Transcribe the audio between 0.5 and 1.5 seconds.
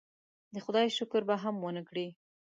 د خدای شکر به